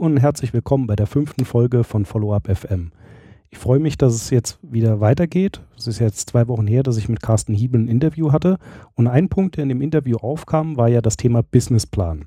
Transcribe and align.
Und 0.00 0.16
herzlich 0.16 0.54
willkommen 0.54 0.86
bei 0.86 0.96
der 0.96 1.06
fünften 1.06 1.44
Folge 1.44 1.84
von 1.84 2.06
Follow-up 2.06 2.48
FM. 2.48 2.90
Ich 3.50 3.58
freue 3.58 3.80
mich, 3.80 3.98
dass 3.98 4.14
es 4.14 4.30
jetzt 4.30 4.58
wieder 4.62 4.98
weitergeht. 4.98 5.60
Es 5.76 5.86
ist 5.86 5.98
jetzt 5.98 6.30
zwei 6.30 6.48
Wochen 6.48 6.66
her, 6.66 6.82
dass 6.82 6.96
ich 6.96 7.10
mit 7.10 7.20
Carsten 7.20 7.52
Hiebel 7.52 7.82
ein 7.82 7.88
Interview 7.88 8.32
hatte. 8.32 8.56
Und 8.94 9.08
ein 9.08 9.28
Punkt, 9.28 9.58
der 9.58 9.64
in 9.64 9.68
dem 9.68 9.82
Interview 9.82 10.16
aufkam, 10.16 10.78
war 10.78 10.88
ja 10.88 11.02
das 11.02 11.18
Thema 11.18 11.42
Businessplan. 11.42 12.24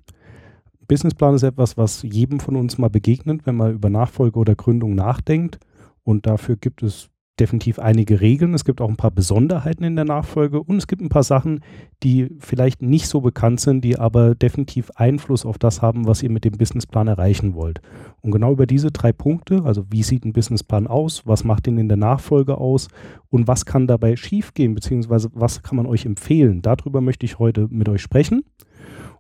Businessplan 0.88 1.34
ist 1.34 1.41
etwas, 1.41 1.76
was 1.76 2.04
jedem 2.04 2.40
von 2.40 2.58
uns 2.58 2.78
mal 2.78 2.91
begegnet, 2.91 3.48
wenn 3.48 3.55
man 3.55 3.73
über 3.73 3.90
Nachfolge 3.90 4.38
oder 4.38 4.53
Gründung 4.53 4.94
nachdenkt. 4.94 5.58
Und 6.03 6.28
dafür 6.28 6.58
gibt 6.58 6.84
es 6.84 7.09
definitiv 7.40 7.80
einige 7.80 8.22
Regeln. 8.22 8.54
Es 8.54 8.64
gibt 8.64 8.80
auch 8.80 8.90
ein 8.90 8.96
paar 8.96 9.12
Besonderheiten 9.12 9.84
in 9.84 9.96
der 9.96 10.05
Nachfolge 10.05 10.62
und 10.62 10.78
es 10.78 10.88
gibt 10.88 11.02
ein 11.02 11.10
paar 11.10 11.23
Sachen, 11.23 11.62
die 12.04 12.30
vielleicht 12.40 12.82
nicht 12.82 13.08
so 13.08 13.22
bekannt 13.22 13.59
sind, 13.59 13.84
die 13.84 13.98
aber 13.98 14.36
definitiv 14.36 14.92
Einfluss 14.96 15.46
auf 15.46 15.58
das 15.58 15.82
haben, 15.82 16.06
was 16.06 16.22
ihr 16.22 16.30
mit 16.30 16.46
dem 16.46 16.54
Businessplan 16.54 17.08
erreichen 17.08 17.56
wollt. 17.56 17.82
Und 18.22 18.32
genau 18.32 18.52
über 18.52 18.68
diese 18.68 18.92
drei 18.92 19.12
Punkte, 19.12 19.64
also 19.64 19.86
wie 19.90 20.04
sieht 20.04 20.26
ein 20.26 20.34
Businessplan 20.34 20.86
aus, 20.86 21.26
was 21.26 21.44
macht 21.44 21.66
ihn 21.68 21.80
in 21.80 21.88
der 21.88 21.98
Nachfolge 21.98 22.58
aus 22.58 22.88
und 23.30 23.48
was 23.48 23.66
kann 23.66 23.88
dabei 23.88 24.16
schiefgehen, 24.16 24.76
beziehungsweise 24.76 25.30
was 25.34 25.64
kann 25.64 25.78
man 25.78 25.88
euch 25.88 26.06
empfehlen, 26.06 26.62
darüber 26.62 27.02
möchte 27.02 27.26
ich 27.26 27.40
heute 27.40 27.68
mit 27.70 27.90
euch 27.90 28.02
sprechen 28.02 28.44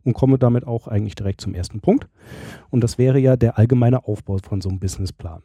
und 0.03 0.13
komme 0.13 0.37
damit 0.37 0.67
auch 0.67 0.87
eigentlich 0.87 1.15
direkt 1.15 1.41
zum 1.41 1.55
ersten 1.55 1.79
Punkt. 1.79 2.07
Und 2.69 2.83
das 2.83 2.97
wäre 2.97 3.19
ja 3.19 3.37
der 3.37 3.57
allgemeine 3.57 4.05
Aufbau 4.05 4.37
von 4.37 4.61
so 4.61 4.69
einem 4.69 4.79
Businessplan. 4.79 5.41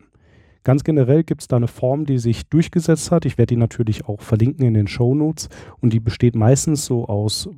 Ganz 0.65 0.85
generell 0.85 1.25
gibt 1.25 1.43
es 1.43 1.49
da 1.49 1.57
eine 1.57 1.69
Form, 1.69 2.05
die 2.05 2.19
sich 2.19 2.49
durchgesetzt 2.49 3.11
hat. 3.11 3.25
Ich 3.25 3.39
werde 3.39 3.55
die 3.55 3.61
natürlich 3.61 4.07
auch 4.07 4.21
verlinken 4.21 4.67
in 4.67 4.75
den 4.75 4.89
Show 4.89 5.15
Notes. 5.15 5.49
Und 5.81 5.93
die 5.93 6.01
besteht 6.01 6.35
meistens 6.35 6.85
so 6.85 7.07
aus 7.07 7.49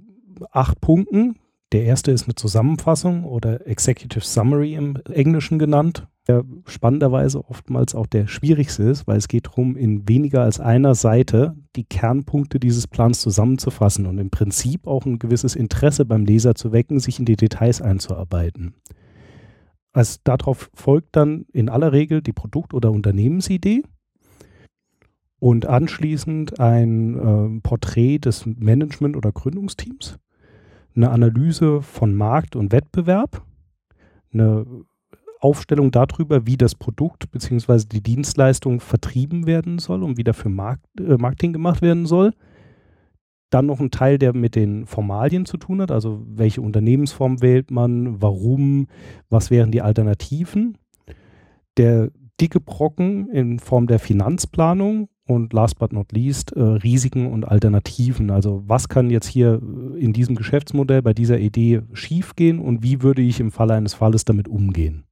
acht 0.51 0.81
Punkten. 0.81 1.37
Der 1.73 1.85
erste 1.85 2.11
ist 2.11 2.25
eine 2.25 2.35
Zusammenfassung 2.35 3.25
oder 3.25 3.67
Executive 3.67 4.25
Summary 4.25 4.75
im 4.75 4.97
Englischen 5.09 5.59
genannt, 5.61 6.09
der 6.27 6.45
spannenderweise 6.67 7.49
oftmals 7.49 7.95
auch 7.95 8.07
der 8.07 8.27
schwierigste 8.27 8.83
ist, 8.85 9.07
weil 9.07 9.19
es 9.19 9.29
geht 9.29 9.47
darum, 9.47 9.77
in 9.77 10.09
weniger 10.09 10.43
als 10.43 10.59
einer 10.59 10.97
Seite 10.97 11.55
die 11.77 11.85
Kernpunkte 11.85 12.59
dieses 12.59 12.89
Plans 12.89 13.21
zusammenzufassen 13.21 14.07
und 14.07 14.19
im 14.19 14.31
Prinzip 14.31 14.89
auch 14.89 15.07
ein 15.07 15.21
gewisses 15.21 15.55
Interesse 15.55 16.05
beim 16.05 16.25
Leser 16.25 16.57
zu 16.57 16.73
wecken, 16.73 16.99
sich 16.99 17.21
in 17.21 17.25
die 17.25 17.37
Details 17.37 17.81
einzuarbeiten. 17.81 18.75
Also 19.93 20.19
darauf 20.25 20.71
folgt 20.75 21.17
dann 21.17 21.47
in 21.53 21.69
aller 21.69 21.93
Regel 21.93 22.23
die 22.23 22.33
Produkt- 22.33 22.75
oder 22.75 22.93
Unternehmensidee 22.93 23.83
und 25.41 25.67
anschließend 25.67 26.61
ein 26.61 27.17
äh, 27.17 27.61
Porträt 27.61 28.19
des 28.19 28.47
Management- 28.47 29.17
oder 29.17 29.33
Gründungsteams, 29.33 30.19
eine 30.95 31.11
Analyse 31.11 31.83
von 31.83 32.15
Markt 32.15 32.55
und 32.55 32.73
Wettbewerb, 32.73 33.43
eine 34.33 34.65
Aufstellung 35.41 35.91
darüber, 35.91 36.47
wie 36.47 36.59
das 36.59 36.75
Produkt 36.75 37.31
bzw. 37.31 37.85
die 37.91 38.03
Dienstleistung 38.03 38.81
vertrieben 38.81 39.47
werden 39.47 39.79
soll 39.79 40.03
und 40.03 40.19
wie 40.19 40.25
dafür 40.25 40.51
Markt, 40.51 40.85
äh, 41.01 41.17
Marketing 41.17 41.53
gemacht 41.53 41.83
werden 41.83 42.07
soll 42.07 42.33
dann 43.51 43.67
noch 43.67 43.81
ein 43.81 43.91
Teil, 43.91 44.19
der 44.19 44.35
mit 44.35 44.55
den 44.55 44.87
Formalien 44.87 45.45
zu 45.45 45.57
tun 45.57 45.83
hat, 45.83 45.91
also 45.91 46.23
welche 46.27 46.63
Unternehmensform 46.63 47.43
wählt 47.43 47.71
man, 47.71 48.23
warum, 48.23 48.87
was 49.29 49.51
wären 49.51 49.73
die 49.73 49.83
Alternativen. 49.83 50.79
Der 51.77 52.11
dicke 52.41 52.61
Brocken 52.61 53.29
in 53.29 53.59
Form 53.59 53.87
der 53.87 53.99
Finanzplanung 53.99 55.09
und 55.27 55.53
last 55.53 55.79
but 55.79 55.93
not 55.93 56.13
least 56.13 56.53
äh, 56.53 56.61
Risiken 56.61 57.27
und 57.27 57.45
Alternativen. 57.45 58.31
Also 58.31 58.63
was 58.67 58.89
kann 58.89 59.11
jetzt 59.11 59.27
hier 59.27 59.61
in 59.97 60.13
diesem 60.13 60.37
Geschäftsmodell 60.37 61.03
bei 61.03 61.13
dieser 61.13 61.39
Idee 61.39 61.83
schiefgehen 61.93 62.59
und 62.59 62.83
wie 62.83 63.03
würde 63.03 63.23
ich 63.23 63.41
im 63.41 63.51
Falle 63.51 63.75
eines 63.75 63.95
Falles 63.95 64.25
damit 64.25 64.49
umgehen? 64.49 65.05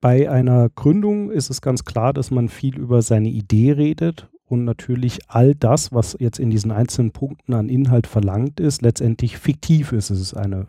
Bei 0.00 0.30
einer 0.30 0.68
Gründung 0.68 1.30
ist 1.30 1.50
es 1.50 1.62
ganz 1.62 1.84
klar, 1.84 2.12
dass 2.12 2.30
man 2.30 2.48
viel 2.48 2.78
über 2.78 3.02
seine 3.02 3.28
Idee 3.28 3.72
redet 3.72 4.28
und 4.46 4.64
natürlich 4.64 5.18
all 5.28 5.54
das, 5.54 5.92
was 5.92 6.16
jetzt 6.18 6.38
in 6.38 6.50
diesen 6.50 6.70
einzelnen 6.70 7.10
Punkten 7.10 7.54
an 7.54 7.68
Inhalt 7.68 8.06
verlangt 8.06 8.60
ist, 8.60 8.82
letztendlich 8.82 9.38
fiktiv 9.38 9.92
ist. 9.92 10.10
Es 10.10 10.20
ist 10.20 10.34
eine 10.34 10.66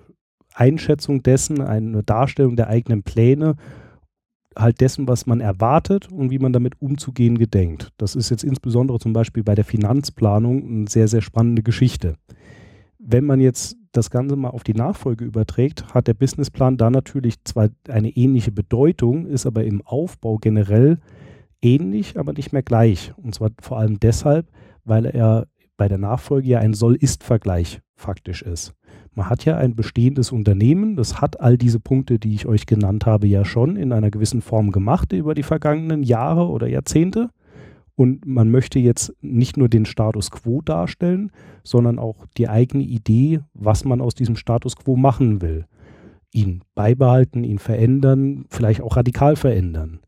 Einschätzung 0.53 1.21
dessen, 1.21 1.61
eine 1.61 2.03
Darstellung 2.03 2.55
der 2.55 2.67
eigenen 2.67 3.03
Pläne, 3.03 3.55
halt 4.55 4.81
dessen, 4.81 5.07
was 5.07 5.27
man 5.27 5.39
erwartet 5.39 6.11
und 6.11 6.31
wie 6.31 6.39
man 6.39 6.53
damit 6.53 6.81
umzugehen 6.81 7.37
gedenkt. 7.37 7.89
Das 7.97 8.15
ist 8.15 8.31
jetzt 8.31 8.43
insbesondere 8.43 8.99
zum 8.99 9.13
Beispiel 9.13 9.43
bei 9.43 9.53
der 9.53 9.65
Finanzplanung 9.65 10.67
eine 10.67 10.87
sehr, 10.87 11.07
sehr 11.07 11.21
spannende 11.21 11.61
Geschichte. 11.61 12.15
Wenn 12.97 13.25
man 13.25 13.39
jetzt 13.39 13.77
das 13.91 14.09
Ganze 14.09 14.35
mal 14.35 14.49
auf 14.49 14.63
die 14.63 14.73
Nachfolge 14.73 15.25
überträgt, 15.25 15.93
hat 15.93 16.07
der 16.07 16.15
Businessplan 16.15 16.77
da 16.77 16.89
natürlich 16.89 17.43
zwar 17.43 17.69
eine 17.87 18.09
ähnliche 18.09 18.51
Bedeutung, 18.51 19.27
ist 19.27 19.45
aber 19.45 19.63
im 19.63 19.81
Aufbau 19.83 20.37
generell 20.37 20.99
ähnlich, 21.61 22.17
aber 22.17 22.33
nicht 22.33 22.53
mehr 22.53 22.63
gleich. 22.63 23.13
Und 23.17 23.35
zwar 23.35 23.51
vor 23.61 23.79
allem 23.79 23.99
deshalb, 23.99 24.47
weil 24.83 25.05
er 25.05 25.47
bei 25.77 25.87
der 25.87 25.97
Nachfolge 25.97 26.47
ja 26.47 26.59
ein 26.59 26.73
Soll-Ist-Vergleich 26.73 27.81
faktisch 27.95 28.41
ist. 28.41 28.73
Man 29.13 29.29
hat 29.29 29.45
ja 29.45 29.57
ein 29.57 29.75
bestehendes 29.75 30.31
Unternehmen, 30.31 30.95
das 30.95 31.21
hat 31.21 31.39
all 31.39 31.57
diese 31.57 31.79
Punkte, 31.79 32.19
die 32.19 32.35
ich 32.35 32.45
euch 32.45 32.65
genannt 32.65 33.05
habe, 33.05 33.27
ja 33.27 33.45
schon 33.45 33.75
in 33.75 33.91
einer 33.91 34.11
gewissen 34.11 34.41
Form 34.41 34.71
gemacht 34.71 35.11
über 35.13 35.33
die 35.33 35.43
vergangenen 35.43 36.03
Jahre 36.03 36.47
oder 36.47 36.67
Jahrzehnte. 36.67 37.29
Und 37.95 38.27
man 38.27 38.51
möchte 38.51 38.77
jetzt 38.77 39.15
nicht 39.21 39.57
nur 39.57 39.69
den 39.69 39.87
Status 39.87 40.29
quo 40.29 40.61
darstellen, 40.61 41.31
sondern 41.63 41.97
auch 41.97 42.27
die 42.37 42.47
eigene 42.47 42.83
Idee, 42.83 43.39
was 43.55 43.85
man 43.85 44.01
aus 44.01 44.13
diesem 44.13 44.35
Status 44.35 44.75
quo 44.75 44.95
machen 44.95 45.41
will. 45.41 45.65
Ihn 46.31 46.61
beibehalten, 46.75 47.43
ihn 47.43 47.57
verändern, 47.57 48.45
vielleicht 48.49 48.81
auch 48.81 48.97
radikal 48.97 49.35
verändern. 49.35 49.99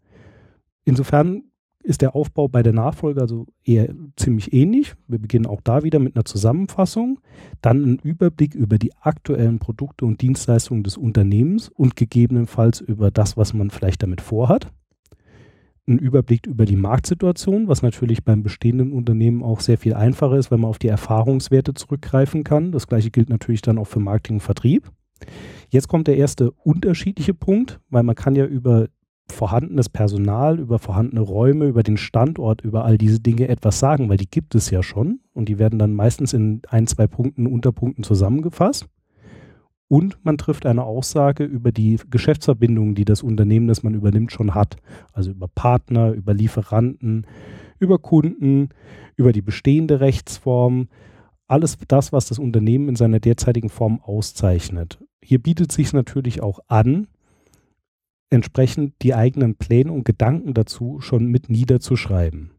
Insofern 0.89 1.43
ist 1.83 2.01
der 2.01 2.15
Aufbau 2.15 2.47
bei 2.47 2.63
der 2.63 2.73
Nachfolge 2.73 3.21
also 3.21 3.45
eher 3.63 3.93
ziemlich 4.15 4.51
ähnlich. 4.53 4.95
Wir 5.07 5.19
beginnen 5.19 5.45
auch 5.45 5.61
da 5.61 5.83
wieder 5.83 5.99
mit 5.99 6.15
einer 6.15 6.25
Zusammenfassung, 6.25 7.19
dann 7.61 7.83
ein 7.83 7.99
Überblick 7.99 8.55
über 8.55 8.79
die 8.79 8.91
aktuellen 8.99 9.59
Produkte 9.59 10.05
und 10.05 10.19
Dienstleistungen 10.19 10.81
des 10.81 10.97
Unternehmens 10.97 11.69
und 11.69 11.95
gegebenenfalls 11.95 12.81
über 12.81 13.11
das, 13.11 13.37
was 13.37 13.53
man 13.53 13.69
vielleicht 13.69 14.01
damit 14.01 14.19
vorhat. 14.19 14.73
Ein 15.87 15.99
Überblick 15.99 16.47
über 16.47 16.65
die 16.65 16.75
Marktsituation, 16.75 17.67
was 17.67 17.83
natürlich 17.83 18.23
beim 18.23 18.41
bestehenden 18.41 18.91
Unternehmen 18.91 19.43
auch 19.43 19.59
sehr 19.59 19.77
viel 19.77 19.93
einfacher 19.93 20.37
ist, 20.37 20.49
wenn 20.49 20.61
man 20.61 20.71
auf 20.71 20.79
die 20.79 20.87
Erfahrungswerte 20.87 21.75
zurückgreifen 21.75 22.43
kann. 22.43 22.71
Das 22.71 22.87
gleiche 22.87 23.11
gilt 23.11 23.29
natürlich 23.29 23.61
dann 23.61 23.77
auch 23.77 23.87
für 23.87 23.99
Marketing 23.99 24.37
und 24.37 24.41
Vertrieb. 24.41 24.91
Jetzt 25.69 25.87
kommt 25.87 26.07
der 26.07 26.17
erste 26.17 26.51
unterschiedliche 26.51 27.35
Punkt, 27.35 27.79
weil 27.91 28.01
man 28.01 28.15
kann 28.15 28.35
ja 28.35 28.45
über 28.45 28.87
vorhandenes 29.31 29.89
Personal, 29.89 30.59
über 30.59 30.79
vorhandene 30.79 31.21
Räume, 31.21 31.65
über 31.65 31.83
den 31.83 31.97
Standort, 31.97 32.61
über 32.61 32.85
all 32.85 32.97
diese 32.97 33.19
Dinge 33.19 33.47
etwas 33.47 33.79
sagen, 33.79 34.09
weil 34.09 34.17
die 34.17 34.29
gibt 34.29 34.55
es 34.55 34.69
ja 34.69 34.83
schon 34.83 35.19
und 35.33 35.49
die 35.49 35.59
werden 35.59 35.79
dann 35.79 35.93
meistens 35.93 36.33
in 36.33 36.61
ein, 36.69 36.87
zwei 36.87 37.07
Punkten, 37.07 37.47
Unterpunkten 37.47 38.03
zusammengefasst. 38.03 38.87
Und 39.87 40.23
man 40.23 40.37
trifft 40.37 40.67
eine 40.67 40.83
Aussage 40.83 41.43
über 41.43 41.71
die 41.71 41.99
Geschäftsverbindungen, 42.11 42.93
die 42.93 43.05
das 43.05 43.23
Unternehmen, 43.23 43.67
das 43.67 43.81
man 43.81 43.95
übernimmt, 43.95 44.31
schon 44.31 44.53
hat. 44.53 44.77
Also 45.13 45.31
über 45.31 45.47
Partner, 45.47 46.11
über 46.11 46.35
Lieferanten, 46.35 47.25
über 47.79 47.97
Kunden, 47.97 48.69
über 49.15 49.33
die 49.33 49.41
bestehende 49.41 49.99
Rechtsform. 49.99 50.89
Alles 51.47 51.75
das, 51.87 52.13
was 52.13 52.27
das 52.27 52.37
Unternehmen 52.37 52.87
in 52.87 52.95
seiner 52.95 53.19
derzeitigen 53.19 53.69
Form 53.69 53.99
auszeichnet. 53.99 54.99
Hier 55.23 55.41
bietet 55.41 55.71
sich 55.71 55.91
natürlich 55.91 56.43
auch 56.43 56.59
an, 56.67 57.07
entsprechend 58.29 58.93
die 59.01 59.15
eigenen 59.15 59.55
Pläne 59.55 59.91
und 59.91 60.05
Gedanken 60.05 60.53
dazu 60.53 60.99
schon 61.01 61.25
mit 61.25 61.49
niederzuschreiben. 61.49 62.51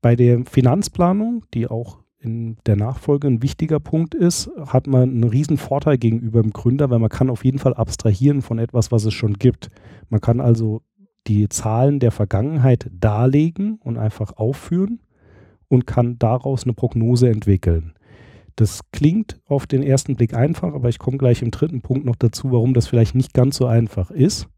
Bei 0.00 0.16
der 0.16 0.44
Finanzplanung, 0.44 1.44
die 1.54 1.66
auch 1.66 1.98
in 2.20 2.56
der 2.66 2.76
Nachfolge 2.76 3.28
ein 3.28 3.42
wichtiger 3.42 3.78
Punkt 3.78 4.14
ist, 4.14 4.50
hat 4.66 4.86
man 4.86 5.02
einen 5.02 5.24
riesen 5.24 5.56
Vorteil 5.56 5.98
gegenüber 5.98 6.42
dem 6.42 6.52
Gründer, 6.52 6.90
weil 6.90 6.98
man 6.98 7.10
kann 7.10 7.30
auf 7.30 7.44
jeden 7.44 7.58
Fall 7.58 7.74
abstrahieren 7.74 8.42
von 8.42 8.58
etwas, 8.58 8.90
was 8.90 9.04
es 9.04 9.14
schon 9.14 9.34
gibt. 9.34 9.70
Man 10.08 10.20
kann 10.20 10.40
also 10.40 10.82
die 11.26 11.48
Zahlen 11.48 12.00
der 12.00 12.10
Vergangenheit 12.10 12.90
darlegen 12.92 13.78
und 13.84 13.98
einfach 13.98 14.36
aufführen 14.36 15.00
und 15.68 15.86
kann 15.86 16.18
daraus 16.18 16.64
eine 16.64 16.72
Prognose 16.72 17.28
entwickeln. 17.28 17.92
Das 18.58 18.80
klingt 18.90 19.40
auf 19.46 19.68
den 19.68 19.84
ersten 19.84 20.16
Blick 20.16 20.34
einfach, 20.34 20.74
aber 20.74 20.88
ich 20.88 20.98
komme 20.98 21.16
gleich 21.16 21.42
im 21.42 21.52
dritten 21.52 21.80
Punkt 21.80 22.04
noch 22.04 22.16
dazu, 22.16 22.50
warum 22.50 22.74
das 22.74 22.88
vielleicht 22.88 23.14
nicht 23.14 23.32
ganz 23.32 23.56
so 23.56 23.66
einfach 23.66 24.10
ist. 24.10 24.48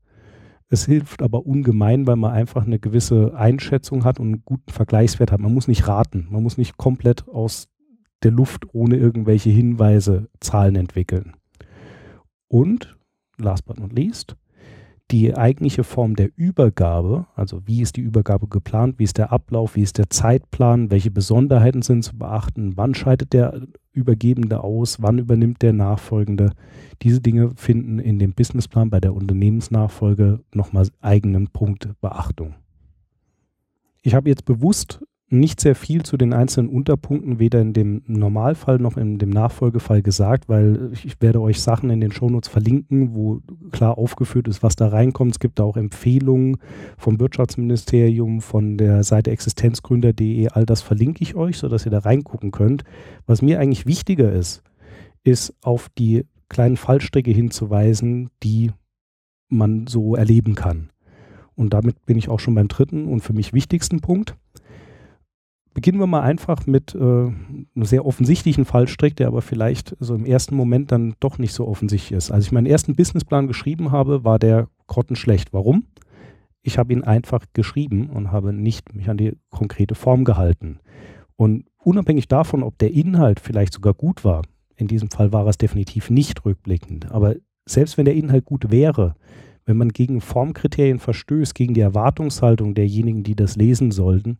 Es 0.71 0.87
hilft 0.87 1.21
aber 1.21 1.45
ungemein, 1.45 2.07
weil 2.07 2.17
man 2.17 2.33
einfach 2.33 2.65
eine 2.65 2.79
gewisse 2.79 3.35
Einschätzung 3.37 4.05
hat 4.05 4.19
und 4.19 4.29
einen 4.29 4.43
guten 4.43 4.73
Vergleichswert 4.73 5.31
hat. 5.31 5.41
Man 5.41 5.53
muss 5.53 5.69
nicht 5.69 5.87
raten, 5.87 6.29
man 6.31 6.43
muss 6.43 6.57
nicht 6.57 6.79
komplett 6.79 7.29
aus 7.29 7.69
der 8.23 8.31
Luft 8.31 8.73
ohne 8.73 8.97
irgendwelche 8.97 9.51
Hinweise 9.51 10.31
Zahlen 10.41 10.77
entwickeln. 10.77 11.35
Und, 12.49 12.97
last 13.37 13.67
but 13.67 13.79
not 13.79 13.93
least, 13.93 14.35
die 15.11 15.37
eigentliche 15.37 15.83
Form 15.83 16.15
der 16.15 16.31
Übergabe, 16.37 17.27
also 17.35 17.67
wie 17.67 17.83
ist 17.83 17.97
die 17.97 18.01
Übergabe 18.01 18.47
geplant, 18.47 18.99
wie 18.99 19.05
ist 19.05 19.19
der 19.19 19.33
Ablauf, 19.33 19.75
wie 19.75 19.83
ist 19.83 19.99
der 19.99 20.09
Zeitplan, 20.09 20.91
welche 20.91 21.11
Besonderheiten 21.11 21.83
sind 21.83 22.05
zu 22.05 22.17
beachten, 22.17 22.77
wann 22.77 22.95
scheidet 22.95 23.33
der 23.33 23.67
Übergebende 23.93 24.63
aus, 24.63 25.03
wann 25.03 25.19
übernimmt 25.19 25.63
der 25.63 25.73
Nachfolgende. 25.73 26.53
Diese 27.03 27.21
Dinge 27.21 27.51
finden 27.57 27.99
in 27.99 28.19
dem 28.19 28.33
Businessplan 28.35 28.91
bei 28.91 29.01
der 29.01 29.15
Unternehmensnachfolge 29.15 30.41
nochmal 30.55 30.87
eigenen 31.01 31.49
Punkt 31.49 31.89
Beachtung. 32.01 32.55
Ich 34.03 34.15
habe 34.15 34.29
jetzt 34.29 34.45
bewusst 34.45 35.03
nicht 35.33 35.61
sehr 35.61 35.77
viel 35.77 36.03
zu 36.03 36.17
den 36.17 36.33
einzelnen 36.33 36.69
Unterpunkten, 36.69 37.39
weder 37.39 37.61
in 37.61 37.73
dem 37.73 38.03
Normalfall 38.07 38.79
noch 38.79 38.97
in 38.97 39.19
dem 39.19 39.31
Nachfolgefall 39.31 40.03
gesagt, 40.03 40.49
weil 40.49 40.91
ich 40.93 41.23
werde 41.23 41.41
euch 41.41 41.63
Sachen 41.63 41.89
in 41.91 42.01
den 42.01 42.11
Shownotes 42.11 42.51
verlinken, 42.51 43.15
wo 43.15 43.41
klar 43.71 43.97
aufgeführt 43.97 44.49
ist, 44.49 44.65
was 44.65 44.75
da 44.75 44.89
reinkommt. 44.89 45.33
Es 45.33 45.39
gibt 45.39 45.61
da 45.61 45.63
auch 45.63 45.77
Empfehlungen 45.77 46.57
vom 46.99 47.21
Wirtschaftsministerium, 47.21 48.41
von 48.41 48.77
der 48.77 49.05
Seite 49.05 49.31
existenzgründer.de, 49.31 50.49
all 50.49 50.67
das 50.67 50.83
verlinke 50.83 51.23
ich 51.23 51.37
euch, 51.37 51.59
sodass 51.59 51.87
ihr 51.87 51.93
da 51.93 52.01
reingucken 52.01 52.51
könnt. 52.51 52.83
Was 53.27 53.41
mir 53.41 53.61
eigentlich 53.61 53.87
wichtiger 53.87 54.33
ist, 54.33 54.65
ist 55.23 55.55
auf 55.63 55.89
die 55.97 56.27
kleinen 56.49 56.77
Fallstricke 56.77 57.31
hinzuweisen, 57.31 58.31
die 58.43 58.73
man 59.49 59.87
so 59.87 60.17
erleben 60.17 60.57
kann. 60.57 60.91
Und 61.55 61.73
damit 61.73 62.05
bin 62.05 62.19
ich 62.19 62.29
auch 62.29 62.41
schon 62.41 62.55
beim 62.55 62.69
dritten 62.69 63.07
und 63.07 63.21
für 63.21 63.33
mich 63.33 63.53
wichtigsten 63.53 64.01
Punkt. 64.01 64.35
Beginnen 65.73 66.01
wir 66.01 66.07
mal 66.07 66.23
einfach 66.23 66.67
mit 66.67 66.95
äh, 66.95 66.99
einem 66.99 67.67
sehr 67.77 68.05
offensichtlichen 68.05 68.65
Fallstrick, 68.65 69.17
der 69.17 69.29
aber 69.29 69.41
vielleicht 69.41 69.97
so 70.01 70.15
im 70.15 70.27
ersten 70.27 70.57
Moment 70.57 70.91
dann 70.91 71.15
doch 71.21 71.39
nicht 71.39 71.53
so 71.53 71.69
offensichtlich 71.69 72.17
ist. 72.17 72.31
Als 72.31 72.47
ich 72.47 72.53
meinen 72.53 72.67
ersten 72.67 72.97
Businessplan 72.97 73.47
geschrieben 73.47 73.93
habe, 73.93 74.25
war 74.25 74.39
der 74.39 74.69
grottenschlecht. 74.89 75.53
Warum? 75.53 75.85
Ich 76.63 76.77
habe 76.77 76.93
ihn 76.93 77.05
einfach 77.05 77.45
geschrieben 77.53 78.11
und 78.11 78.33
habe 78.33 78.53
nicht 78.53 78.95
mich 78.95 79.09
an 79.09 79.17
die 79.17 79.37
konkrete 79.51 79.95
Form 79.95 80.25
gehalten. 80.25 80.81
Und 81.37 81.65
unabhängig 81.79 82.29
davon, 82.29 82.63
ob 82.63 82.77
der 82.79 82.93
Inhalt 82.93 83.41
vielleicht 83.41 83.73
sogar 83.73 83.95
gut 83.95 84.25
war, 84.25 84.43
in 84.77 84.89
diesem 84.89 85.11
Fall 85.11 85.33
war 85.33 85.47
es 85.47 85.59
definitiv 85.59 86.11
nicht 86.11 86.45
rückblickend, 86.45 87.11
aber 87.13 87.37
selbst 87.67 87.97
wenn 87.97 88.07
der 88.07 88.15
Inhalt 88.15 88.45
gut 88.45 88.71
wäre, 88.71 89.15
wenn 89.67 89.77
man 89.77 89.91
gegen 89.91 90.21
Formkriterien 90.21 90.99
verstößt, 90.99 91.55
gegen 91.55 91.75
die 91.75 91.81
Erwartungshaltung 91.81 92.75
derjenigen, 92.75 93.23
die 93.23 93.37
das 93.37 93.57
lesen 93.57 93.91
sollten, 93.91 94.39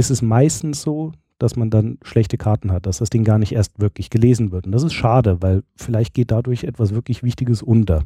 ist 0.00 0.10
es 0.10 0.22
meistens 0.22 0.82
so, 0.82 1.12
dass 1.38 1.56
man 1.56 1.70
dann 1.70 1.98
schlechte 2.02 2.38
Karten 2.38 2.72
hat, 2.72 2.86
dass 2.86 2.98
das 2.98 3.10
Ding 3.10 3.22
gar 3.22 3.38
nicht 3.38 3.52
erst 3.52 3.80
wirklich 3.80 4.10
gelesen 4.10 4.50
wird. 4.50 4.66
Und 4.66 4.72
das 4.72 4.82
ist 4.82 4.94
schade, 4.94 5.40
weil 5.42 5.62
vielleicht 5.76 6.14
geht 6.14 6.30
dadurch 6.30 6.64
etwas 6.64 6.94
wirklich 6.94 7.22
Wichtiges 7.22 7.62
unter. 7.62 8.04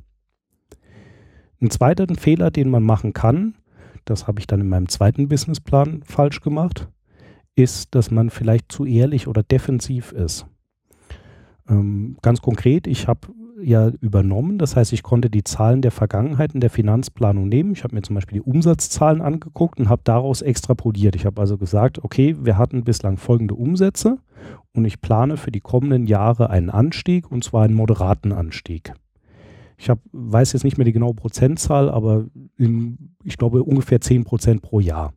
Ein 1.60 1.70
zweiter 1.70 2.06
Fehler, 2.16 2.50
den 2.50 2.68
man 2.68 2.82
machen 2.82 3.12
kann, 3.12 3.54
das 4.04 4.26
habe 4.26 4.40
ich 4.40 4.46
dann 4.46 4.60
in 4.60 4.68
meinem 4.68 4.88
zweiten 4.88 5.28
Businessplan 5.28 6.02
falsch 6.04 6.40
gemacht, 6.40 6.88
ist, 7.54 7.94
dass 7.94 8.10
man 8.10 8.28
vielleicht 8.30 8.70
zu 8.70 8.84
ehrlich 8.84 9.28
oder 9.28 9.44
defensiv 9.44 10.10
ist. 10.12 10.46
Ähm, 11.68 12.16
ganz 12.22 12.42
konkret, 12.42 12.88
ich 12.88 13.06
habe 13.06 13.28
ja 13.64 13.88
übernommen. 14.00 14.58
Das 14.58 14.76
heißt, 14.76 14.92
ich 14.92 15.02
konnte 15.02 15.30
die 15.30 15.44
Zahlen 15.44 15.82
der 15.82 15.90
Vergangenheit 15.90 16.54
in 16.54 16.60
der 16.60 16.70
Finanzplanung 16.70 17.48
nehmen. 17.48 17.72
Ich 17.72 17.84
habe 17.84 17.94
mir 17.94 18.02
zum 18.02 18.14
Beispiel 18.14 18.40
die 18.40 18.48
Umsatzzahlen 18.48 19.20
angeguckt 19.20 19.78
und 19.80 19.88
habe 19.88 20.02
daraus 20.04 20.42
extrapoliert. 20.42 21.16
Ich 21.16 21.26
habe 21.26 21.40
also 21.40 21.56
gesagt, 21.56 22.02
okay, 22.04 22.36
wir 22.40 22.58
hatten 22.58 22.84
bislang 22.84 23.16
folgende 23.16 23.54
Umsätze 23.54 24.18
und 24.72 24.84
ich 24.84 25.00
plane 25.00 25.36
für 25.36 25.50
die 25.50 25.60
kommenden 25.60 26.06
Jahre 26.06 26.50
einen 26.50 26.70
Anstieg 26.70 27.30
und 27.30 27.44
zwar 27.44 27.64
einen 27.64 27.74
moderaten 27.74 28.32
Anstieg. 28.32 28.92
Ich 29.76 29.90
hab, 29.90 29.98
weiß 30.12 30.52
jetzt 30.52 30.64
nicht 30.64 30.78
mehr 30.78 30.84
die 30.84 30.92
genaue 30.92 31.14
Prozentzahl, 31.14 31.90
aber 31.90 32.26
in, 32.56 33.14
ich 33.24 33.36
glaube 33.36 33.64
ungefähr 33.64 34.00
10 34.00 34.24
Prozent 34.24 34.62
pro 34.62 34.80
Jahr. 34.80 35.12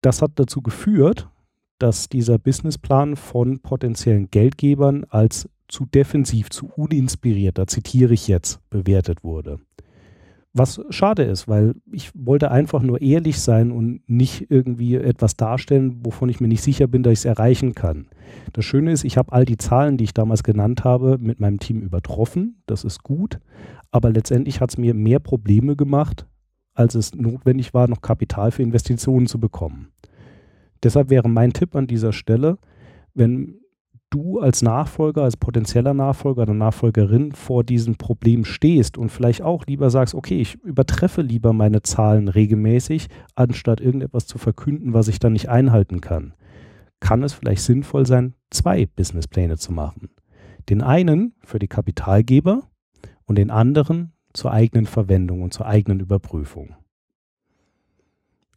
Das 0.00 0.22
hat 0.22 0.32
dazu 0.36 0.62
geführt, 0.62 1.28
dass 1.78 2.08
dieser 2.08 2.38
Businessplan 2.38 3.16
von 3.16 3.60
potenziellen 3.60 4.30
Geldgebern 4.30 5.04
als 5.08 5.48
zu 5.68 5.86
defensiv, 5.86 6.50
zu 6.50 6.66
uninspiriert, 6.66 7.58
da 7.58 7.66
zitiere 7.66 8.14
ich 8.14 8.26
jetzt, 8.26 8.60
bewertet 8.70 9.22
wurde. 9.22 9.60
Was 10.54 10.80
schade 10.90 11.22
ist, 11.22 11.46
weil 11.46 11.74
ich 11.92 12.10
wollte 12.14 12.50
einfach 12.50 12.82
nur 12.82 13.02
ehrlich 13.02 13.38
sein 13.40 13.70
und 13.70 14.00
nicht 14.08 14.50
irgendwie 14.50 14.96
etwas 14.96 15.36
darstellen, 15.36 16.04
wovon 16.04 16.30
ich 16.30 16.40
mir 16.40 16.48
nicht 16.48 16.62
sicher 16.62 16.86
bin, 16.86 17.02
dass 17.02 17.12
ich 17.12 17.18
es 17.20 17.24
erreichen 17.26 17.74
kann. 17.74 18.08
Das 18.54 18.64
Schöne 18.64 18.92
ist, 18.92 19.04
ich 19.04 19.18
habe 19.18 19.32
all 19.32 19.44
die 19.44 19.58
Zahlen, 19.58 19.98
die 19.98 20.04
ich 20.04 20.14
damals 20.14 20.42
genannt 20.42 20.84
habe, 20.84 21.18
mit 21.20 21.38
meinem 21.38 21.60
Team 21.60 21.82
übertroffen. 21.82 22.62
Das 22.66 22.82
ist 22.82 23.02
gut. 23.02 23.38
Aber 23.90 24.10
letztendlich 24.10 24.60
hat 24.60 24.70
es 24.70 24.78
mir 24.78 24.94
mehr 24.94 25.20
Probleme 25.20 25.76
gemacht, 25.76 26.26
als 26.74 26.94
es 26.94 27.14
notwendig 27.14 27.74
war, 27.74 27.86
noch 27.86 28.00
Kapital 28.00 28.50
für 28.50 28.62
Investitionen 28.62 29.26
zu 29.26 29.38
bekommen. 29.38 29.88
Deshalb 30.82 31.10
wäre 31.10 31.28
mein 31.28 31.52
Tipp 31.52 31.76
an 31.76 31.86
dieser 31.86 32.12
Stelle, 32.12 32.58
wenn 33.14 33.60
du 34.10 34.40
als 34.40 34.62
Nachfolger, 34.62 35.22
als 35.22 35.36
potenzieller 35.36 35.94
Nachfolger 35.94 36.42
oder 36.42 36.54
Nachfolgerin 36.54 37.32
vor 37.32 37.64
diesem 37.64 37.96
Problem 37.96 38.44
stehst 38.44 38.98
und 38.98 39.10
vielleicht 39.10 39.42
auch 39.42 39.66
lieber 39.66 39.90
sagst, 39.90 40.14
okay, 40.14 40.40
ich 40.40 40.54
übertreffe 40.62 41.22
lieber 41.22 41.52
meine 41.52 41.82
Zahlen 41.82 42.28
regelmäßig, 42.28 43.08
anstatt 43.34 43.80
irgendetwas 43.80 44.26
zu 44.26 44.38
verkünden, 44.38 44.94
was 44.94 45.08
ich 45.08 45.18
dann 45.18 45.32
nicht 45.32 45.48
einhalten 45.48 46.00
kann, 46.00 46.34
kann 47.00 47.22
es 47.22 47.32
vielleicht 47.32 47.62
sinnvoll 47.62 48.06
sein, 48.06 48.34
zwei 48.50 48.86
Businesspläne 48.86 49.56
zu 49.56 49.72
machen. 49.72 50.10
Den 50.68 50.82
einen 50.82 51.34
für 51.44 51.58
die 51.58 51.68
Kapitalgeber 51.68 52.62
und 53.24 53.36
den 53.36 53.50
anderen 53.50 54.12
zur 54.32 54.52
eigenen 54.52 54.86
Verwendung 54.86 55.42
und 55.42 55.52
zur 55.52 55.66
eigenen 55.66 56.00
Überprüfung. 56.00 56.74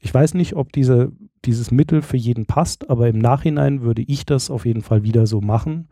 Ich 0.01 0.13
weiß 0.13 0.33
nicht, 0.33 0.56
ob 0.56 0.74
diese, 0.74 1.12
dieses 1.45 1.71
Mittel 1.71 2.01
für 2.01 2.18
jeden 2.18 2.48
passt, 2.48 2.89
aber 2.89 3.07
im 3.07 3.19
Nachhinein 3.19 3.81
würde 3.81 4.01
ich 4.01 4.25
das 4.25 4.50
auf 4.50 4.65
jeden 4.65 4.81
Fall 4.81 5.03
wieder 5.03 5.27
so 5.27 5.42
machen 5.42 5.88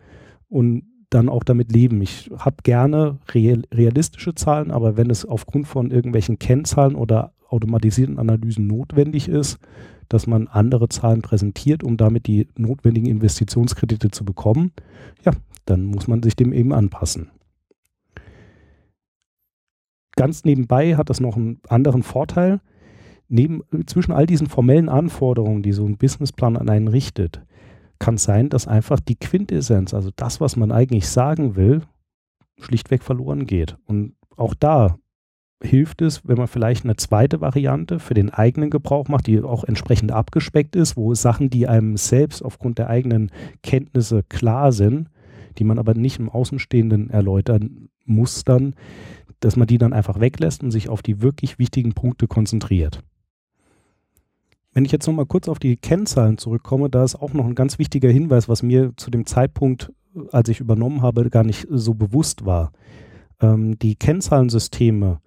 und 0.50 0.84
dann 1.12 1.30
auch 1.30 1.44
damit 1.44 1.72
leben. 1.72 2.02
Ich 2.02 2.30
habe 2.38 2.58
gerne 2.64 3.20
real, 3.34 3.64
realistische 3.72 4.34
Zahlen, 4.36 4.72
aber 4.72 4.98
wenn 4.98 5.10
es 5.10 5.26
aufgrund 5.26 5.68
von 5.68 5.92
irgendwelchen 5.92 6.40
Kennzahlen 6.40 6.96
oder 6.96 7.34
automatisierten 7.48 8.20
Analysen 8.20 8.68
notwendig 8.68 9.28
ist, 9.28 9.60
dass 10.08 10.26
man 10.26 10.48
andere 10.48 10.90
Zahlen 10.90 11.22
präsentiert, 11.22 11.84
um 11.84 11.96
damit 11.96 12.26
die 12.26 12.48
notwendigen 12.58 13.08
Investitionskredite 13.08 14.10
zu 14.10 14.26
bekommen, 14.26 14.72
ja, 15.24 15.34
dann 15.66 15.86
muss 15.86 16.08
man 16.08 16.24
sich 16.24 16.36
dem 16.36 16.52
eben 16.52 16.74
anpassen. 16.74 17.30
Ganz 20.16 20.44
nebenbei 20.46 20.96
hat 20.96 21.12
das 21.12 21.20
noch 21.20 21.38
einen 21.38 21.62
anderen 21.70 22.02
Vorteil 22.04 22.60
neben, 23.30 23.62
zwischen 23.86 24.12
all 24.12 24.26
diesen 24.26 24.48
formellen 24.48 24.90
Anforderungen, 24.90 25.64
die 25.64 25.72
so 25.72 25.86
ein 25.86 25.98
Businessplan 25.98 26.58
an 26.58 26.70
einen 26.70 26.88
richtet, 26.88 27.42
kann 28.00 28.16
es 28.16 28.24
sein, 28.24 28.50
dass 28.50 28.68
einfach 28.68 29.00
die 29.00 29.16
Quintessenz, 29.16 29.94
also 29.94 30.10
das, 30.16 30.42
was 30.42 30.56
man 30.56 30.72
eigentlich 30.72 31.08
sagen 31.08 31.56
will, 31.56 31.82
schlichtweg 32.60 33.04
verloren 33.04 33.46
geht. 33.46 33.78
Und 33.86 34.16
auch 34.36 34.54
da 34.54 34.98
hilft 35.62 36.02
es, 36.02 36.26
wenn 36.28 36.38
man 36.38 36.48
vielleicht 36.48 36.86
eine 36.86 36.96
zweite 36.96 37.42
Variante 37.42 38.00
für 38.00 38.14
den 38.14 38.30
eigenen 38.30 38.70
Gebrauch 38.70 39.08
macht, 39.10 39.28
die 39.28 39.42
auch 39.42 39.64
entsprechend 39.66 40.12
abgespeckt 40.12 40.76
ist, 40.76 40.96
wo 40.96 41.14
Sachen, 41.14 41.50
die 41.50 41.68
einem 41.68 41.98
selbst 41.98 42.42
aufgrund 42.44 42.78
der 42.78 42.90
eigenen 42.90 43.32
Kenntnisse 43.62 44.24
klar 44.24 44.72
sind, 44.72 45.10
die 45.58 45.66
man 45.66 45.78
aber 45.78 45.94
nicht 45.94 46.20
im 46.20 46.30
Außenstehenden 46.30 47.10
erläutern 47.10 47.90
muss, 48.06 48.46
dann, 48.46 48.76
dass 49.42 49.58
man 49.58 49.68
die 49.68 49.78
dann 49.78 49.94
einfach 49.94 50.20
weglässt 50.22 50.64
und 50.64 50.72
sich 50.72 50.88
auf 50.88 51.02
die 51.02 51.22
wirklich 51.22 51.60
wichtigen 51.60 51.94
Punkte 51.94 52.28
konzentriert. 52.28 53.04
Wenn 54.74 54.86
ich 54.86 54.92
jetzt 54.92 55.08
nochmal 55.08 55.26
kurz 55.26 55.50
auf 55.50 55.60
die 55.60 55.78
Kennzahlen 55.78 56.38
zurückkomme, 56.38 56.90
da 56.90 57.04
ist 57.04 57.16
auch 57.16 57.34
noch 57.34 57.46
ein 57.46 57.56
ganz 57.56 57.80
wichtiger 57.80 58.10
Hinweis, 58.10 58.48
was 58.48 58.62
mir 58.62 58.94
zu 58.98 59.10
dem 59.10 59.26
Zeitpunkt, 59.26 59.92
als 60.32 60.50
ich 60.50 60.60
übernommen 60.60 61.02
habe, 61.02 61.30
gar 61.30 61.44
nicht 61.44 61.68
so 61.70 61.96
bewusst 61.96 62.46
war. 62.46 62.72
Ähm, 63.42 63.80
die 63.80 63.96
Kennzahlensysteme, 63.96 65.22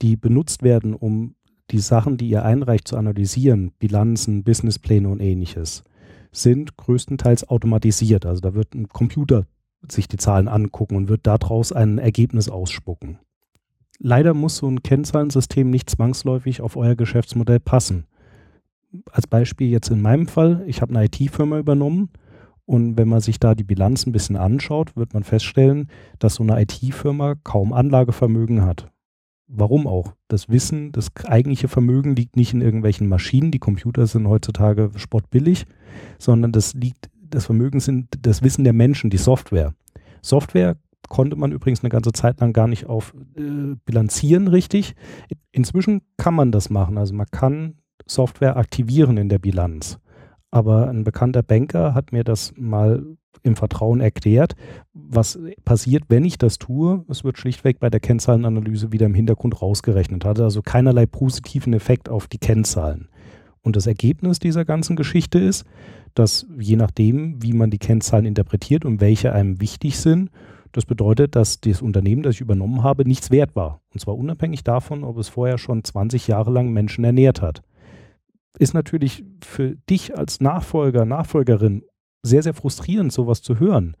die 0.00 0.16
benutzt 0.16 0.62
werden, 0.62 0.94
um 0.94 1.34
die 1.70 1.80
Sachen, 1.80 2.16
die 2.16 2.28
ihr 2.28 2.44
einreicht, 2.44 2.86
zu 2.86 2.96
analysieren, 2.96 3.72
Bilanzen, 3.78 4.44
Businesspläne 4.44 5.08
und 5.08 5.20
ähnliches, 5.20 5.82
sind 6.30 6.76
größtenteils 6.76 7.48
automatisiert. 7.48 8.26
Also 8.26 8.40
da 8.40 8.54
wird 8.54 8.74
ein 8.74 8.88
Computer 8.88 9.46
sich 9.88 10.08
die 10.08 10.16
Zahlen 10.16 10.48
angucken 10.48 10.96
und 10.96 11.08
wird 11.08 11.26
daraus 11.26 11.72
ein 11.72 11.98
Ergebnis 11.98 12.48
ausspucken. 12.48 13.18
Leider 13.98 14.34
muss 14.34 14.56
so 14.56 14.68
ein 14.68 14.82
Kennzahlensystem 14.82 15.68
nicht 15.68 15.90
zwangsläufig 15.90 16.60
auf 16.60 16.76
euer 16.76 16.94
Geschäftsmodell 16.94 17.60
passen 17.60 18.06
als 19.10 19.26
Beispiel 19.26 19.68
jetzt 19.68 19.90
in 19.90 20.00
meinem 20.00 20.26
Fall, 20.26 20.64
ich 20.66 20.80
habe 20.80 20.94
eine 20.94 21.06
IT-Firma 21.06 21.58
übernommen 21.58 22.10
und 22.64 22.96
wenn 22.98 23.08
man 23.08 23.20
sich 23.20 23.40
da 23.40 23.54
die 23.54 23.64
Bilanz 23.64 24.06
ein 24.06 24.12
bisschen 24.12 24.36
anschaut, 24.36 24.96
wird 24.96 25.14
man 25.14 25.24
feststellen, 25.24 25.88
dass 26.18 26.34
so 26.34 26.42
eine 26.42 26.60
IT-Firma 26.60 27.34
kaum 27.42 27.72
Anlagevermögen 27.72 28.62
hat. 28.62 28.90
Warum 29.46 29.86
auch? 29.86 30.12
Das 30.28 30.50
Wissen, 30.50 30.92
das 30.92 31.08
eigentliche 31.24 31.68
Vermögen 31.68 32.14
liegt 32.14 32.36
nicht 32.36 32.52
in 32.52 32.60
irgendwelchen 32.60 33.08
Maschinen, 33.08 33.50
die 33.50 33.58
Computer 33.58 34.06
sind 34.06 34.28
heutzutage 34.28 34.90
spottbillig, 34.96 35.64
sondern 36.18 36.52
das 36.52 36.74
liegt, 36.74 37.08
das 37.14 37.46
Vermögen 37.46 37.80
sind 37.80 38.08
das 38.20 38.42
Wissen 38.42 38.64
der 38.64 38.74
Menschen, 38.74 39.08
die 39.08 39.16
Software. 39.16 39.74
Software 40.20 40.76
konnte 41.08 41.36
man 41.36 41.52
übrigens 41.52 41.82
eine 41.82 41.88
ganze 41.88 42.12
Zeit 42.12 42.40
lang 42.40 42.52
gar 42.52 42.68
nicht 42.68 42.86
auf 42.86 43.14
äh, 43.36 43.76
bilanzieren 43.86 44.48
richtig. 44.48 44.94
Inzwischen 45.52 46.02
kann 46.18 46.34
man 46.34 46.52
das 46.52 46.68
machen. 46.68 46.98
Also 46.98 47.14
man 47.14 47.26
kann 47.30 47.78
Software 48.08 48.56
aktivieren 48.56 49.16
in 49.16 49.28
der 49.28 49.38
Bilanz. 49.38 49.98
Aber 50.50 50.88
ein 50.88 51.04
bekannter 51.04 51.42
Banker 51.42 51.94
hat 51.94 52.12
mir 52.12 52.24
das 52.24 52.52
mal 52.56 53.04
im 53.42 53.56
Vertrauen 53.56 54.00
erklärt. 54.00 54.54
Was 54.92 55.38
passiert, 55.64 56.04
wenn 56.08 56.24
ich 56.24 56.38
das 56.38 56.58
tue? 56.58 57.04
Es 57.08 57.22
wird 57.22 57.38
schlichtweg 57.38 57.78
bei 57.78 57.90
der 57.90 58.00
Kennzahlenanalyse 58.00 58.92
wieder 58.92 59.06
im 59.06 59.14
Hintergrund 59.14 59.60
rausgerechnet. 59.60 60.24
Hat 60.24 60.40
also 60.40 60.62
keinerlei 60.62 61.06
positiven 61.06 61.72
Effekt 61.72 62.08
auf 62.08 62.26
die 62.26 62.38
Kennzahlen. 62.38 63.08
Und 63.62 63.76
das 63.76 63.86
Ergebnis 63.86 64.38
dieser 64.38 64.64
ganzen 64.64 64.96
Geschichte 64.96 65.38
ist, 65.38 65.64
dass 66.14 66.46
je 66.58 66.76
nachdem, 66.76 67.42
wie 67.42 67.52
man 67.52 67.70
die 67.70 67.78
Kennzahlen 67.78 68.24
interpretiert 68.24 68.84
und 68.84 69.00
welche 69.00 69.32
einem 69.32 69.60
wichtig 69.60 69.98
sind, 69.98 70.30
das 70.72 70.84
bedeutet, 70.84 71.34
dass 71.34 71.60
das 71.60 71.82
Unternehmen, 71.82 72.22
das 72.22 72.36
ich 72.36 72.40
übernommen 72.40 72.82
habe, 72.82 73.06
nichts 73.06 73.30
wert 73.30 73.56
war. 73.56 73.80
Und 73.92 74.00
zwar 74.00 74.16
unabhängig 74.16 74.64
davon, 74.64 75.04
ob 75.04 75.18
es 75.18 75.28
vorher 75.28 75.58
schon 75.58 75.82
20 75.82 76.28
Jahre 76.28 76.50
lang 76.50 76.72
Menschen 76.72 77.04
ernährt 77.04 77.40
hat. 77.42 77.62
Ist 78.58 78.74
natürlich 78.74 79.24
für 79.44 79.76
dich 79.88 80.16
als 80.16 80.40
Nachfolger, 80.40 81.04
Nachfolgerin 81.04 81.82
sehr, 82.22 82.42
sehr 82.42 82.54
frustrierend, 82.54 83.12
sowas 83.12 83.42
zu 83.42 83.58
hören. 83.58 83.96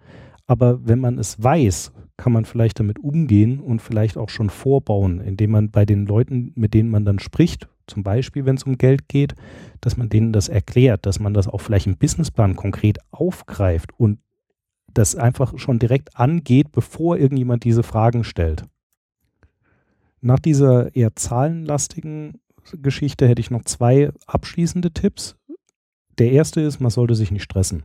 Aber 0.46 0.86
wenn 0.86 0.98
man 0.98 1.18
es 1.18 1.42
weiß, 1.42 1.92
kann 2.16 2.32
man 2.32 2.44
vielleicht 2.44 2.80
damit 2.80 2.98
umgehen 2.98 3.60
und 3.60 3.80
vielleicht 3.80 4.18
auch 4.18 4.28
schon 4.28 4.50
vorbauen, 4.50 5.20
indem 5.20 5.52
man 5.52 5.70
bei 5.70 5.84
den 5.84 6.06
Leuten, 6.06 6.52
mit 6.56 6.74
denen 6.74 6.90
man 6.90 7.04
dann 7.04 7.20
spricht, 7.20 7.68
zum 7.86 8.02
Beispiel 8.02 8.44
wenn 8.44 8.56
es 8.56 8.64
um 8.64 8.76
Geld 8.76 9.08
geht, 9.08 9.34
dass 9.80 9.96
man 9.96 10.08
denen 10.08 10.32
das 10.32 10.48
erklärt, 10.48 11.06
dass 11.06 11.20
man 11.20 11.32
das 11.32 11.46
auch 11.46 11.60
vielleicht 11.60 11.86
im 11.86 11.96
Businessplan 11.96 12.56
konkret 12.56 12.98
aufgreift 13.12 13.90
und 13.96 14.18
das 14.92 15.14
einfach 15.14 15.58
schon 15.58 15.78
direkt 15.78 16.16
angeht, 16.16 16.72
bevor 16.72 17.18
irgendjemand 17.18 17.64
diese 17.64 17.82
Fragen 17.82 18.24
stellt. 18.24 18.64
Nach 20.20 20.40
dieser 20.40 20.94
eher 20.96 21.14
zahlenlastigen 21.14 22.40
Geschichte 22.80 23.28
hätte 23.28 23.40
ich 23.40 23.50
noch 23.50 23.64
zwei 23.64 24.10
abschließende 24.26 24.92
Tipps. 24.92 25.36
Der 26.18 26.32
erste 26.32 26.60
ist, 26.60 26.80
man 26.80 26.90
sollte 26.90 27.14
sich 27.14 27.30
nicht 27.30 27.44
stressen. 27.44 27.84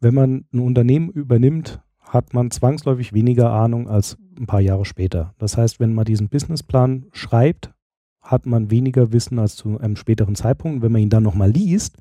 Wenn 0.00 0.14
man 0.14 0.44
ein 0.52 0.60
Unternehmen 0.60 1.10
übernimmt, 1.10 1.80
hat 2.00 2.34
man 2.34 2.50
zwangsläufig 2.50 3.12
weniger 3.12 3.50
Ahnung 3.50 3.88
als 3.88 4.16
ein 4.38 4.46
paar 4.46 4.60
Jahre 4.60 4.84
später. 4.84 5.34
Das 5.38 5.56
heißt, 5.56 5.80
wenn 5.80 5.94
man 5.94 6.04
diesen 6.04 6.28
Businessplan 6.28 7.06
schreibt, 7.12 7.72
hat 8.20 8.46
man 8.46 8.70
weniger 8.70 9.12
Wissen 9.12 9.38
als 9.38 9.56
zu 9.56 9.78
einem 9.78 9.96
späteren 9.96 10.34
Zeitpunkt. 10.34 10.82
Wenn 10.82 10.92
man 10.92 11.02
ihn 11.02 11.10
dann 11.10 11.22
nochmal 11.22 11.50
liest, 11.50 11.96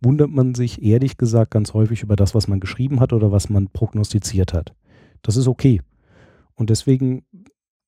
wundert 0.00 0.30
man 0.30 0.54
sich 0.54 0.82
ehrlich 0.82 1.18
gesagt 1.18 1.50
ganz 1.50 1.74
häufig 1.74 2.02
über 2.02 2.16
das, 2.16 2.34
was 2.34 2.48
man 2.48 2.60
geschrieben 2.60 3.00
hat 3.00 3.12
oder 3.12 3.32
was 3.32 3.50
man 3.50 3.68
prognostiziert 3.68 4.52
hat. 4.54 4.74
Das 5.22 5.36
ist 5.36 5.46
okay. 5.46 5.82
Und 6.54 6.70
deswegen 6.70 7.24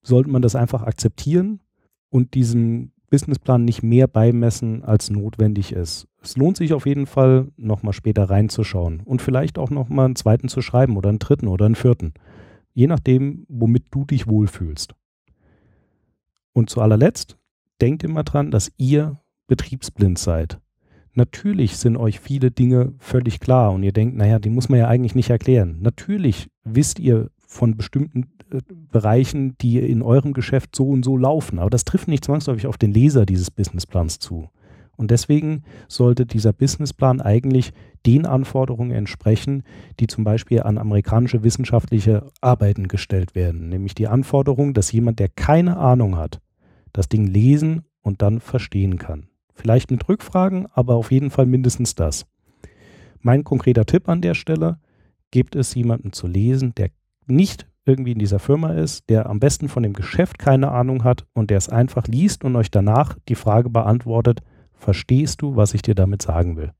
sollte 0.02 0.30
man 0.30 0.42
das 0.42 0.54
einfach 0.54 0.82
akzeptieren 0.82 1.60
und 2.10 2.34
diesem 2.34 2.91
Businessplan 3.12 3.62
nicht 3.66 3.82
mehr 3.82 4.06
beimessen, 4.06 4.84
als 4.84 5.10
notwendig 5.10 5.72
ist. 5.74 6.08
Es 6.22 6.38
lohnt 6.38 6.56
sich 6.56 6.72
auf 6.72 6.86
jeden 6.86 7.04
Fall, 7.04 7.48
nochmal 7.58 7.92
später 7.92 8.24
reinzuschauen 8.24 9.02
und 9.04 9.20
vielleicht 9.20 9.58
auch 9.58 9.68
nochmal 9.68 10.06
einen 10.06 10.16
zweiten 10.16 10.48
zu 10.48 10.62
schreiben 10.62 10.96
oder 10.96 11.10
einen 11.10 11.18
dritten 11.18 11.46
oder 11.46 11.66
einen 11.66 11.74
vierten. 11.74 12.14
Je 12.72 12.86
nachdem, 12.86 13.44
womit 13.50 13.84
du 13.90 14.06
dich 14.06 14.28
wohlfühlst. 14.28 14.94
Und 16.54 16.70
zu 16.70 16.80
allerletzt, 16.80 17.36
denkt 17.82 18.02
immer 18.02 18.24
dran, 18.24 18.50
dass 18.50 18.72
ihr 18.78 19.20
betriebsblind 19.46 20.18
seid. 20.18 20.58
Natürlich 21.12 21.76
sind 21.76 21.98
euch 21.98 22.18
viele 22.18 22.50
Dinge 22.50 22.94
völlig 22.98 23.40
klar 23.40 23.72
und 23.72 23.82
ihr 23.82 23.92
denkt, 23.92 24.16
naja, 24.16 24.38
die 24.38 24.48
muss 24.48 24.70
man 24.70 24.78
ja 24.78 24.88
eigentlich 24.88 25.14
nicht 25.14 25.28
erklären. 25.28 25.76
Natürlich 25.82 26.48
wisst 26.64 26.98
ihr 26.98 27.28
von 27.52 27.76
bestimmten 27.76 28.28
äh, 28.50 28.60
Bereichen, 28.90 29.56
die 29.60 29.78
in 29.78 30.02
eurem 30.02 30.32
Geschäft 30.32 30.74
so 30.74 30.88
und 30.88 31.04
so 31.04 31.16
laufen, 31.16 31.58
aber 31.58 31.70
das 31.70 31.84
trifft 31.84 32.08
nicht 32.08 32.24
zwangsläufig 32.24 32.66
auf 32.66 32.78
den 32.78 32.92
Leser 32.92 33.26
dieses 33.26 33.50
Businessplans 33.50 34.18
zu. 34.18 34.48
Und 34.96 35.10
deswegen 35.10 35.62
sollte 35.88 36.26
dieser 36.26 36.52
Businessplan 36.52 37.20
eigentlich 37.20 37.72
den 38.06 38.26
Anforderungen 38.26 38.90
entsprechen, 38.90 39.64
die 40.00 40.06
zum 40.06 40.22
Beispiel 40.24 40.62
an 40.62 40.78
amerikanische 40.78 41.42
wissenschaftliche 41.42 42.26
Arbeiten 42.40 42.88
gestellt 42.88 43.34
werden. 43.34 43.68
Nämlich 43.68 43.94
die 43.94 44.08
Anforderung, 44.08 44.74
dass 44.74 44.92
jemand, 44.92 45.18
der 45.18 45.28
keine 45.28 45.76
Ahnung 45.76 46.16
hat, 46.16 46.40
das 46.92 47.08
Ding 47.08 47.26
lesen 47.26 47.82
und 48.02 48.22
dann 48.22 48.40
verstehen 48.40 48.98
kann. 48.98 49.28
Vielleicht 49.54 49.90
mit 49.90 50.08
Rückfragen, 50.08 50.66
aber 50.72 50.94
auf 50.94 51.10
jeden 51.10 51.30
Fall 51.30 51.46
mindestens 51.46 51.94
das. 51.94 52.26
Mein 53.20 53.44
konkreter 53.44 53.86
Tipp 53.86 54.08
an 54.08 54.20
der 54.20 54.34
Stelle, 54.34 54.78
gibt 55.30 55.56
es 55.56 55.74
jemanden 55.74 56.12
zu 56.12 56.26
lesen, 56.26 56.74
der 56.74 56.90
nicht 57.26 57.66
irgendwie 57.84 58.12
in 58.12 58.18
dieser 58.18 58.38
Firma 58.38 58.72
ist, 58.72 59.08
der 59.10 59.28
am 59.28 59.40
besten 59.40 59.68
von 59.68 59.82
dem 59.82 59.92
Geschäft 59.92 60.38
keine 60.38 60.70
Ahnung 60.70 61.04
hat 61.04 61.26
und 61.32 61.50
der 61.50 61.58
es 61.58 61.68
einfach 61.68 62.06
liest 62.06 62.44
und 62.44 62.54
euch 62.56 62.70
danach 62.70 63.18
die 63.28 63.34
Frage 63.34 63.70
beantwortet, 63.70 64.40
verstehst 64.72 65.42
du, 65.42 65.56
was 65.56 65.74
ich 65.74 65.82
dir 65.82 65.94
damit 65.94 66.22
sagen 66.22 66.56
will? 66.56 66.72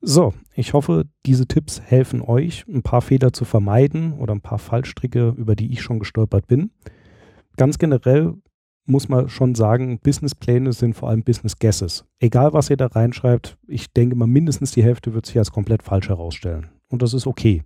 So, 0.00 0.32
ich 0.54 0.74
hoffe, 0.74 1.06
diese 1.26 1.46
Tipps 1.46 1.80
helfen 1.80 2.22
euch, 2.22 2.64
ein 2.68 2.82
paar 2.82 3.02
Fehler 3.02 3.32
zu 3.32 3.44
vermeiden 3.44 4.12
oder 4.12 4.32
ein 4.32 4.40
paar 4.40 4.60
Fallstricke, 4.60 5.34
über 5.36 5.56
die 5.56 5.72
ich 5.72 5.82
schon 5.82 5.98
gestolpert 5.98 6.46
bin. 6.46 6.70
Ganz 7.56 7.78
generell 7.78 8.34
muss 8.86 9.08
man 9.08 9.28
schon 9.28 9.56
sagen, 9.56 9.98
Businesspläne 9.98 10.72
sind 10.72 10.94
vor 10.94 11.10
allem 11.10 11.24
Business 11.24 11.58
Guesses. 11.58 12.04
Egal, 12.20 12.52
was 12.52 12.70
ihr 12.70 12.76
da 12.76 12.86
reinschreibt, 12.86 13.58
ich 13.66 13.92
denke 13.92 14.14
mal, 14.14 14.28
mindestens 14.28 14.70
die 14.70 14.84
Hälfte 14.84 15.14
wird 15.14 15.26
sich 15.26 15.36
als 15.36 15.50
komplett 15.50 15.82
falsch 15.82 16.08
herausstellen. 16.08 16.70
Und 16.88 17.02
das 17.02 17.12
ist 17.12 17.26
okay. 17.26 17.64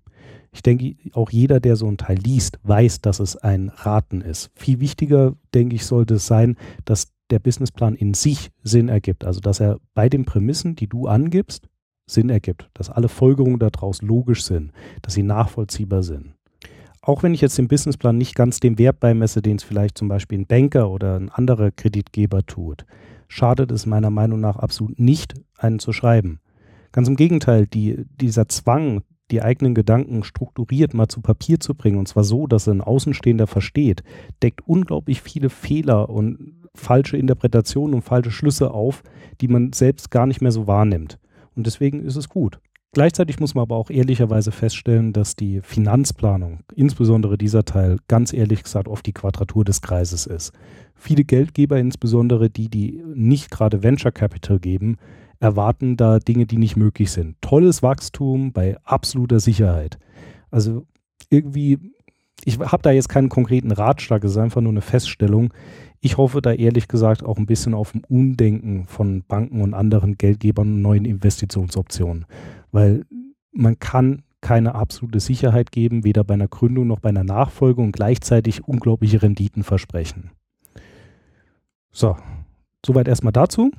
Ich 0.53 0.63
denke, 0.63 0.97
auch 1.13 1.31
jeder, 1.31 1.61
der 1.61 1.77
so 1.77 1.87
einen 1.87 1.97
Teil 1.97 2.19
liest, 2.19 2.59
weiß, 2.63 3.01
dass 3.01 3.21
es 3.21 3.37
ein 3.37 3.71
Raten 3.75 4.21
ist. 4.21 4.51
Viel 4.55 4.81
wichtiger, 4.81 5.35
denke 5.55 5.77
ich, 5.77 5.87
sollte 5.87 6.15
es 6.15 6.27
sein, 6.27 6.57
dass 6.85 7.13
der 7.31 7.39
Businessplan 7.39 7.95
in 7.95 8.13
sich 8.13 8.51
Sinn 8.63 8.89
ergibt. 8.89 9.25
Also, 9.25 9.41
dass 9.41 9.61
er 9.61 9.79
bei 9.95 10.09
den 10.09 10.25
Prämissen, 10.25 10.77
die 10.77 10.89
du 10.89 11.07
angibst, 11.07 11.69
Sinn 12.07 12.29
ergibt. 12.29 12.69
Dass 12.75 12.91
alle 12.91 13.09
Folgerungen 13.09 13.59
daraus 13.59 14.03
logisch 14.03 14.45
sind, 14.45 14.73
dass 15.01 15.15
sie 15.15 15.23
nachvollziehbar 15.23 16.03
sind 16.03 16.35
auch 17.03 17.23
wenn 17.25 17.35
ich 17.35 17.41
jetzt 17.41 17.59
den 17.59 17.69
Businessplan 17.69 18.17
nicht 18.17 18.35
ganz 18.35 18.61
dem 18.61 18.79
Wert 18.79 19.01
beimesse, 19.01 19.43
den 19.43 19.57
es 19.57 19.65
vielleicht 19.65 19.99
zum 19.99 20.09
Beispiel 20.09 20.39
ein 20.39 20.47
Banker 20.47 20.89
oder 20.91 21.17
ein 21.17 21.31
anderer 21.31 21.73
Kreditgeber 21.73 22.47
tut, 22.47 22.87
schadet 23.29 23.73
es 23.73 23.87
meiner 23.87 24.11
Meinung 24.11 24.41
nach 24.41 24.57
absolut 24.57 24.99
nicht, 24.99 25.35
einen 25.59 25.81
zu 25.81 25.93
schreiben. 25.93 26.41
Ganz 26.93 27.09
im 27.09 27.17
Gegenteil, 27.17 27.67
die, 27.67 28.05
dieser 28.21 28.49
Zwang, 28.49 29.03
die 29.33 29.43
eigenen 29.43 29.75
Gedanken 29.75 30.23
strukturiert 30.23 30.95
mal 30.95 31.09
zu 31.09 31.21
Papier 31.21 31.59
zu 31.59 31.75
bringen, 31.75 31.99
und 31.99 32.07
zwar 32.07 32.23
so, 32.23 32.47
dass 32.47 32.69
ein 32.69 32.83
Außenstehender 32.83 33.47
versteht, 33.47 34.05
deckt 34.43 34.61
unglaublich 34.67 35.23
viele 35.23 35.49
Fehler 35.49 36.11
und 36.11 36.55
falsche 36.75 37.17
Interpretationen 37.17 37.95
und 37.95 38.03
falsche 38.03 38.31
Schlüsse 38.31 38.71
auf, 38.71 39.03
die 39.41 39.49
man 39.49 39.73
selbst 39.73 40.11
gar 40.11 40.27
nicht 40.27 40.41
mehr 40.41 40.53
so 40.53 40.67
wahrnimmt. 40.67 41.19
Und 41.57 41.67
deswegen 41.67 42.05
ist 42.05 42.17
es 42.17 42.29
gut. 42.29 42.61
Gleichzeitig 42.95 43.41
muss 43.41 43.55
man 43.55 43.63
aber 43.63 43.77
auch 43.77 43.89
ehrlicherweise 43.89 44.53
feststellen, 44.53 45.15
dass 45.15 45.35
die 45.35 45.63
Finanzplanung, 45.63 46.61
insbesondere 46.77 47.39
dieser 47.39 47.65
Teil, 47.65 47.97
ganz 48.07 48.35
ehrlich 48.35 48.65
gesagt 48.65 48.87
oft 48.87 49.07
die 49.07 49.15
Quadratur 49.15 49.65
des 49.65 49.81
Kreises 49.81 50.27
ist. 50.27 50.53
Viele 50.95 51.25
Geldgeber, 51.25 51.79
insbesondere 51.79 52.51
die, 52.51 52.69
die 52.69 53.03
nicht 53.15 53.51
gerade 53.51 53.83
Venture 53.83 54.13
Capital 54.13 54.59
geben, 54.59 54.99
erwarten 55.41 55.97
da 55.97 56.19
Dinge, 56.19 56.45
die 56.45 56.59
nicht 56.59 56.77
möglich 56.77 57.11
sind. 57.11 57.41
Tolles 57.41 57.83
Wachstum 57.83 58.53
bei 58.53 58.77
absoluter 58.85 59.41
Sicherheit. 59.41 59.99
Also 60.51 60.87
irgendwie, 61.31 61.79
ich 62.45 62.59
habe 62.59 62.83
da 62.83 62.91
jetzt 62.91 63.09
keinen 63.09 63.31
konkreten 63.31 63.73
Ratschlag, 63.73 64.23
es 64.23 64.33
ist 64.33 64.37
einfach 64.37 64.61
nur 64.61 64.71
eine 64.71 64.83
Feststellung. 64.83 65.55
Ich 66.01 66.19
hoffe 66.19 66.43
da 66.43 66.53
ehrlich 66.53 66.89
gesagt 66.89 67.25
auch 67.25 67.39
ein 67.39 67.47
bisschen 67.47 67.73
auf 67.73 67.95
ein 67.95 68.03
Umdenken 68.07 68.85
von 68.87 69.23
Banken 69.27 69.63
und 69.63 69.73
anderen 69.73 70.19
Geldgebern 70.19 70.75
und 70.75 70.83
neuen 70.83 71.07
Investitionsoptionen 71.07 72.27
weil 72.73 73.05
man 73.53 73.79
kann 73.79 74.23
keine 74.41 74.75
absolute 74.75 75.21
Sicherheit 75.21 75.71
geben, 75.71 76.05
weder 76.05 76.25
bei 76.25 76.35
einer 76.35 76.49
Gründung 76.49 76.89
noch 76.89 76.99
bei 76.99 77.11
einer 77.11 77.25
Nachfolge 77.25 77.81
und 77.81 77.93
gleichzeitig 77.93 78.67
unglaubliche 78.67 79.23
Renditen 79.23 79.63
versprechen. 79.63 80.31
So, 81.93 82.17
soweit 82.85 83.07
erstmal 83.09 83.33
dazu. 83.33 83.71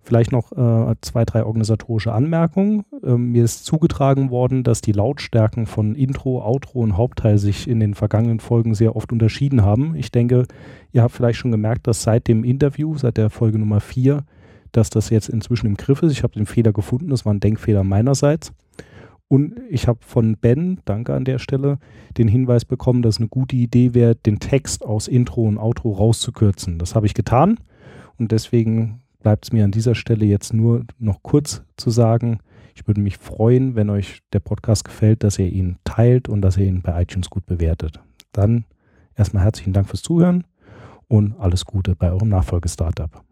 Vielleicht 0.00 0.32
noch 0.32 0.52
äh, 0.52 0.94
zwei, 1.02 1.24
drei 1.24 1.44
organisatorische 1.44 2.12
Anmerkungen. 2.12 2.84
Ähm, 3.02 3.32
mir 3.32 3.44
ist 3.44 3.64
zugetragen 3.64 4.30
worden, 4.30 4.62
dass 4.62 4.80
die 4.80 4.92
Lautstärken 4.92 5.66
von 5.66 5.94
Intro, 5.94 6.42
Outro 6.42 6.80
und 6.80 6.96
Hauptteil 6.96 7.36
sich 7.36 7.68
in 7.68 7.80
den 7.80 7.94
vergangenen 7.94 8.40
Folgen 8.40 8.74
sehr 8.74 8.96
oft 8.96 9.12
unterschieden 9.12 9.62
haben. 9.62 9.94
Ich 9.96 10.10
denke, 10.10 10.46
ihr 10.92 11.02
habt 11.02 11.12
vielleicht 11.12 11.38
schon 11.38 11.50
gemerkt, 11.50 11.86
dass 11.86 12.02
seit 12.02 12.26
dem 12.26 12.42
Interview, 12.42 12.96
seit 12.96 13.18
der 13.18 13.28
Folge 13.28 13.58
Nummer 13.58 13.80
4, 13.80 14.24
dass 14.72 14.90
das 14.90 15.10
jetzt 15.10 15.28
inzwischen 15.28 15.66
im 15.66 15.76
Griff 15.76 16.02
ist. 16.02 16.12
Ich 16.12 16.22
habe 16.22 16.34
den 16.34 16.46
Fehler 16.46 16.72
gefunden, 16.72 17.10
das 17.10 17.24
war 17.24 17.32
ein 17.32 17.40
Denkfehler 17.40 17.84
meinerseits. 17.84 18.52
Und 19.28 19.60
ich 19.68 19.86
habe 19.86 19.98
von 20.02 20.36
Ben, 20.38 20.80
danke 20.86 21.14
an 21.14 21.24
der 21.24 21.38
Stelle, 21.38 21.78
den 22.16 22.28
Hinweis 22.28 22.64
bekommen, 22.64 23.02
dass 23.02 23.16
es 23.16 23.20
eine 23.20 23.28
gute 23.28 23.56
Idee 23.56 23.92
wäre, 23.92 24.14
den 24.14 24.40
Text 24.40 24.84
aus 24.84 25.06
Intro 25.06 25.42
und 25.42 25.58
Outro 25.58 25.92
rauszukürzen. 25.92 26.78
Das 26.78 26.94
habe 26.94 27.06
ich 27.06 27.12
getan 27.12 27.58
und 28.16 28.32
deswegen 28.32 29.02
bleibt 29.20 29.44
es 29.44 29.52
mir 29.52 29.64
an 29.64 29.70
dieser 29.70 29.94
Stelle 29.94 30.24
jetzt 30.24 30.54
nur 30.54 30.84
noch 30.98 31.22
kurz 31.22 31.62
zu 31.76 31.90
sagen, 31.90 32.38
ich 32.74 32.86
würde 32.86 33.00
mich 33.00 33.18
freuen, 33.18 33.74
wenn 33.74 33.90
euch 33.90 34.20
der 34.32 34.40
Podcast 34.40 34.84
gefällt, 34.84 35.24
dass 35.24 35.38
ihr 35.38 35.50
ihn 35.50 35.78
teilt 35.84 36.28
und 36.28 36.42
dass 36.42 36.56
ihr 36.56 36.66
ihn 36.66 36.80
bei 36.80 37.02
iTunes 37.02 37.28
gut 37.28 37.44
bewertet. 37.44 38.00
Dann 38.32 38.64
erstmal 39.16 39.42
herzlichen 39.42 39.72
Dank 39.72 39.88
fürs 39.88 40.02
Zuhören 40.02 40.44
und 41.08 41.34
alles 41.38 41.64
Gute 41.64 41.96
bei 41.96 42.10
eurem 42.12 42.28
Nachfolgestartup. 42.28 43.27